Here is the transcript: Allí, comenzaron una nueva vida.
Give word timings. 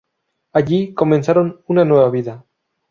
Allí, 0.53 0.95
comenzaron 0.95 1.61
una 1.67 1.85
nueva 1.85 2.09
vida. 2.09 2.43